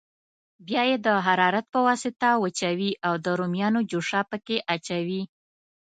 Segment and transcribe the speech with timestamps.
[0.67, 5.21] بیا یې د حرارت په واسطه وچوي او د رومیانو جوشه پکې اچوي.